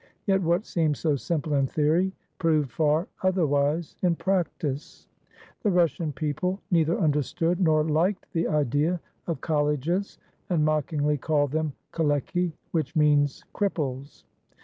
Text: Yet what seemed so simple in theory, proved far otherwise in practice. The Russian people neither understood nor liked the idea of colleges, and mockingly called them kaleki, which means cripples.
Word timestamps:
Yet 0.25 0.41
what 0.41 0.65
seemed 0.65 0.97
so 0.97 1.15
simple 1.15 1.53
in 1.53 1.67
theory, 1.67 2.11
proved 2.39 2.71
far 2.71 3.07
otherwise 3.21 3.95
in 4.01 4.15
practice. 4.15 5.07
The 5.61 5.69
Russian 5.69 6.11
people 6.11 6.59
neither 6.71 6.99
understood 6.99 7.59
nor 7.61 7.83
liked 7.87 8.25
the 8.33 8.47
idea 8.47 8.99
of 9.27 9.41
colleges, 9.41 10.17
and 10.49 10.65
mockingly 10.65 11.19
called 11.19 11.51
them 11.51 11.73
kaleki, 11.93 12.51
which 12.71 12.95
means 12.95 13.43
cripples. 13.53 14.23